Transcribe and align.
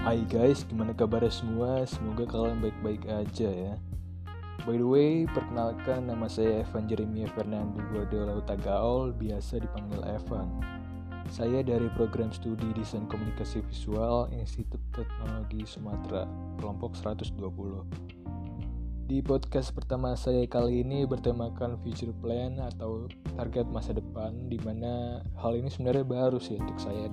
Hai 0.00 0.24
guys, 0.32 0.64
gimana 0.64 0.96
kabarnya 0.96 1.28
semua? 1.28 1.84
Semoga 1.84 2.24
kalian 2.24 2.64
baik-baik 2.64 3.04
aja 3.04 3.52
ya. 3.52 3.76
By 4.64 4.80
the 4.80 4.88
way, 4.88 5.28
perkenalkan 5.28 6.08
nama 6.08 6.24
saya 6.24 6.64
Evan 6.64 6.88
Jeremia 6.88 7.28
Fernando 7.36 7.84
Guardiola 7.92 8.40
Utagaol, 8.40 9.12
biasa 9.12 9.60
dipanggil 9.60 10.00
Evan. 10.08 10.64
Saya 11.28 11.60
dari 11.60 11.84
program 12.00 12.32
studi 12.32 12.72
Desain 12.72 13.04
Komunikasi 13.12 13.60
Visual 13.68 14.32
Institut 14.32 14.80
Teknologi 14.96 15.68
Sumatera, 15.68 16.24
kelompok 16.56 16.96
120. 16.96 17.36
Di 19.04 19.20
podcast 19.20 19.76
pertama 19.76 20.16
saya 20.16 20.48
kali 20.48 20.80
ini 20.80 21.04
bertemakan 21.04 21.76
future 21.84 22.16
plan 22.24 22.56
atau 22.56 23.04
target 23.36 23.68
masa 23.68 23.92
depan 23.92 24.48
di 24.48 24.56
mana 24.64 25.20
hal 25.36 25.60
ini 25.60 25.68
sebenarnya 25.68 26.08
baru 26.08 26.40
sih 26.40 26.56
untuk 26.56 26.80
saya 26.80 27.12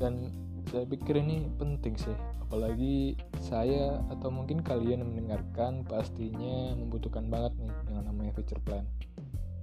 dan 0.00 0.47
saya 0.68 0.84
pikir 0.84 1.24
ini 1.24 1.48
penting 1.56 1.96
sih 1.96 2.12
apalagi 2.44 3.16
saya 3.40 4.00
atau 4.12 4.28
mungkin 4.28 4.60
kalian 4.60 5.00
yang 5.00 5.10
mendengarkan 5.16 5.84
pastinya 5.88 6.76
membutuhkan 6.76 7.28
banget 7.32 7.56
nih 7.60 7.72
dengan 7.88 8.02
namanya 8.08 8.32
future 8.36 8.60
plan. 8.64 8.84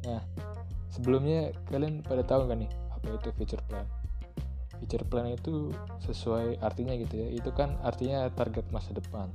Nah 0.05 0.21
sebelumnya 0.89 1.53
kalian 1.69 2.01
pada 2.01 2.25
tahu 2.25 2.49
kan 2.49 2.65
nih 2.65 2.71
apa 2.89 3.05
itu 3.21 3.29
future 3.37 3.61
plan? 3.69 3.85
Future 4.81 5.05
plan 5.05 5.29
itu 5.29 5.69
sesuai 6.05 6.61
artinya 6.61 6.97
gitu 6.97 7.21
ya 7.21 7.27
itu 7.37 7.49
kan 7.53 7.77
artinya 7.85 8.25
target 8.33 8.65
masa 8.73 8.93
depan. 8.93 9.29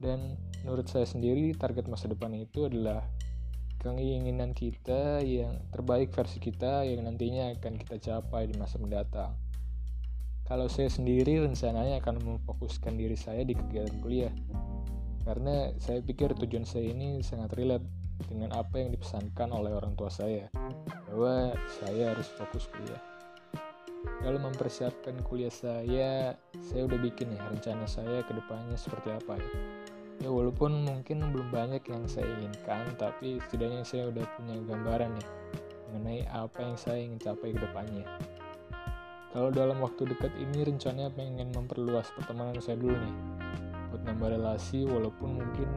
Dan 0.00 0.40
menurut 0.64 0.88
saya 0.88 1.04
sendiri 1.04 1.52
target 1.52 1.84
masa 1.84 2.08
depan 2.08 2.32
itu 2.32 2.68
adalah 2.68 3.04
keinginan 3.78 4.56
kita 4.56 5.22
yang 5.22 5.60
terbaik 5.70 6.10
versi 6.10 6.42
kita 6.42 6.82
yang 6.88 7.06
nantinya 7.06 7.54
akan 7.54 7.78
kita 7.78 7.96
capai 8.00 8.50
di 8.50 8.58
masa 8.58 8.76
mendatang 8.82 9.36
kalau 10.48 10.64
saya 10.64 10.88
sendiri 10.88 11.44
rencananya 11.44 12.00
akan 12.00 12.24
memfokuskan 12.24 12.96
diri 12.96 13.14
saya 13.20 13.44
di 13.44 13.52
kegiatan 13.52 14.00
kuliah. 14.00 14.32
Karena 15.28 15.68
saya 15.76 16.00
pikir 16.00 16.32
tujuan 16.40 16.64
saya 16.64 16.88
ini 16.88 17.20
sangat 17.20 17.52
relate 17.60 17.84
dengan 18.32 18.56
apa 18.56 18.80
yang 18.80 18.96
dipesankan 18.96 19.52
oleh 19.52 19.76
orang 19.76 19.92
tua 19.92 20.08
saya, 20.08 20.48
bahwa 21.04 21.52
saya 21.68 22.16
harus 22.16 22.32
fokus 22.32 22.64
kuliah. 22.72 23.02
Dalam 24.24 24.40
mempersiapkan 24.48 25.20
kuliah 25.28 25.52
saya, 25.52 26.32
saya 26.56 26.82
udah 26.88 26.96
bikin 26.96 27.28
ya 27.36 27.44
rencana 27.52 27.84
saya 27.84 28.24
ke 28.24 28.32
depannya 28.32 28.74
seperti 28.80 29.12
apa 29.12 29.36
ya. 29.36 29.52
Ya 30.18 30.32
walaupun 30.32 30.82
mungkin 30.82 31.28
belum 31.28 31.52
banyak 31.52 31.84
yang 31.92 32.08
saya 32.08 32.24
inginkan, 32.40 32.96
tapi 32.96 33.36
setidaknya 33.46 33.84
saya 33.84 34.08
udah 34.08 34.24
punya 34.34 34.56
gambaran 34.64 35.12
nih 35.12 35.28
mengenai 35.92 36.22
apa 36.32 36.58
yang 36.64 36.76
saya 36.80 37.04
ingin 37.04 37.20
capai 37.20 37.52
ke 37.52 37.60
depannya. 37.60 38.08
Kalau 39.38 39.54
dalam 39.54 39.78
waktu 39.78 40.02
dekat 40.02 40.34
ini 40.34 40.66
rencananya 40.66 41.14
pengen 41.14 41.54
memperluas 41.54 42.10
pertemanan 42.10 42.58
saya 42.58 42.74
dulu 42.74 42.98
nih 42.98 43.14
buat 43.86 44.02
nambah 44.02 44.34
relasi 44.34 44.82
walaupun 44.82 45.38
mungkin 45.38 45.70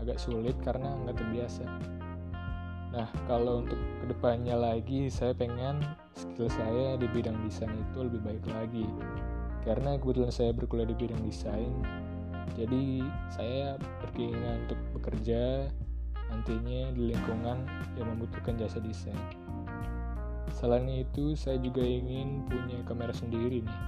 agak 0.00 0.16
sulit 0.16 0.56
karena 0.64 0.96
nggak 1.04 1.12
terbiasa. 1.12 1.68
Nah 2.96 3.04
kalau 3.28 3.60
untuk 3.60 3.76
ke 3.76 4.16
depannya 4.16 4.56
lagi 4.56 5.12
saya 5.12 5.36
pengen 5.36 5.84
skill 6.16 6.48
saya 6.48 6.96
di 6.96 7.04
bidang 7.12 7.36
desain 7.44 7.68
itu 7.68 8.00
lebih 8.00 8.24
baik 8.24 8.48
lagi 8.48 8.88
karena 9.68 10.00
kebetulan 10.00 10.32
saya 10.32 10.56
berkuliah 10.56 10.88
di 10.88 10.96
bidang 10.96 11.20
desain 11.28 11.84
jadi 12.56 13.04
saya 13.28 13.76
berkeinginan 14.08 14.64
untuk 14.64 14.80
bekerja 14.96 15.68
nantinya 16.32 16.96
di 16.96 17.12
lingkungan 17.12 17.68
yang 18.00 18.08
membutuhkan 18.08 18.56
jasa 18.56 18.80
desain. 18.80 19.20
Selain 20.50 20.86
itu, 20.90 21.38
saya 21.38 21.58
juga 21.62 21.82
ingin 21.82 22.42
punya 22.50 22.82
kamera 22.82 23.14
sendiri 23.14 23.62
nih, 23.62 23.78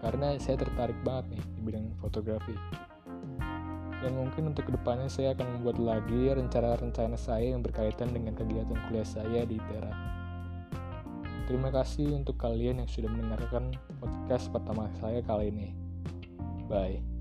karena 0.00 0.36
saya 0.40 0.56
tertarik 0.60 0.96
banget 1.04 1.36
nih 1.36 1.42
di 1.56 1.60
bidang 1.60 1.86
fotografi. 2.00 2.56
Dan 4.00 4.16
mungkin 4.16 4.56
untuk 4.56 4.64
ke 4.64 4.72
depannya 4.72 5.12
saya 5.12 5.36
akan 5.36 5.60
membuat 5.60 5.76
lagi 5.76 6.32
rencana-rencana 6.32 7.20
saya 7.20 7.52
yang 7.52 7.60
berkaitan 7.60 8.16
dengan 8.16 8.32
kegiatan 8.32 8.80
kuliah 8.88 9.04
saya 9.04 9.44
di 9.44 9.60
Tera. 9.68 9.92
Terima 11.44 11.68
kasih 11.68 12.16
untuk 12.16 12.40
kalian 12.40 12.80
yang 12.80 12.88
sudah 12.88 13.10
mendengarkan 13.12 13.76
podcast 14.00 14.48
pertama 14.48 14.88
saya 15.02 15.20
kali 15.20 15.52
ini. 15.52 15.68
Bye. 16.70 17.19